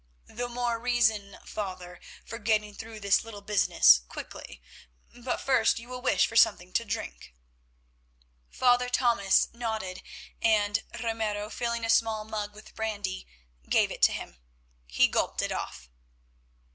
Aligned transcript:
"The 0.25 0.49
more 0.49 0.79
reason, 0.79 1.37
Father, 1.45 1.99
for 2.25 2.39
getting 2.39 2.73
through 2.73 2.99
this 3.01 3.23
little 3.23 3.43
business 3.43 4.01
quickly; 4.07 4.59
but 5.15 5.37
first 5.39 5.77
you 5.77 5.89
will 5.89 6.01
wish 6.01 6.25
for 6.25 6.35
something 6.35 6.73
to 6.73 6.83
drink." 6.83 7.35
Father 8.49 8.89
Thomas 8.89 9.49
nodded, 9.53 10.01
and 10.41 10.81
Ramiro 11.03 11.51
filling 11.51 11.85
a 11.85 11.89
small 11.91 12.25
mug 12.25 12.55
with 12.55 12.73
brandy, 12.73 13.27
gave 13.69 13.91
it 13.91 14.01
to 14.01 14.11
him. 14.11 14.37
He 14.87 15.07
gulped 15.07 15.43
it 15.43 15.51
off. 15.51 15.87